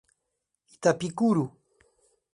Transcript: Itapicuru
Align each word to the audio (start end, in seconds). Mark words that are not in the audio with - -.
Itapicuru 0.73 1.45